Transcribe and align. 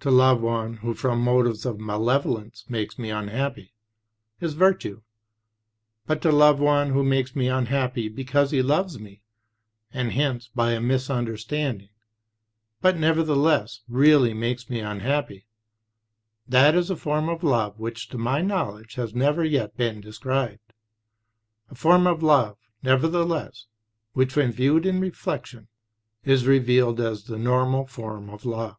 To 0.00 0.10
love 0.12 0.40
one 0.40 0.74
who 0.74 0.94
from 0.94 1.20
motives 1.20 1.66
of 1.66 1.80
malevolence 1.80 2.64
makes 2.68 2.96
me 2.96 3.10
unhappy, 3.10 3.74
is 4.40 4.54
virtue. 4.54 5.02
But 6.06 6.22
to 6.22 6.30
love 6.30 6.60
one 6.60 6.90
who 6.90 7.02
makes 7.02 7.34
me 7.34 7.48
unhappy 7.48 8.08
because 8.08 8.52
he 8.52 8.62
loves 8.62 9.00
me, 9.00 9.22
and 9.92 10.12
hence 10.12 10.48
by 10.54 10.74
a 10.74 10.80
misunderstanding, 10.80 11.88
but 12.80 12.96
nevertheless 12.96 13.80
really 13.88 14.32
makes 14.32 14.70
me 14.70 14.78
unhappy, 14.78 15.48
that 16.46 16.76
is 16.76 16.88
a 16.88 16.94
form 16.94 17.28
of 17.28 17.42
love 17.42 17.76
which 17.80 18.08
to 18.10 18.16
my 18.16 18.40
knowledge 18.42 18.94
has 18.94 19.12
never 19.12 19.42
yet 19.44 19.76
been 19.76 20.00
described, 20.00 20.72
a 21.68 21.74
form 21.74 22.06
of 22.06 22.22
love, 22.22 22.56
nevertheless, 22.80 23.66
which 24.12 24.36
when 24.36 24.52
viewed 24.52 24.86
in 24.86 25.00
reflection, 25.00 25.66
is 26.24 26.46
revealed 26.46 27.00
as 27.00 27.24
the 27.24 27.36
normal 27.38 27.88
form 27.88 28.30
of 28.30 28.44
love." 28.44 28.76